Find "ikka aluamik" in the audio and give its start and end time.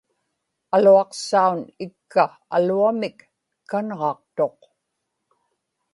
1.85-3.17